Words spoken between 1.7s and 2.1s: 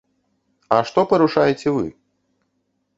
вы?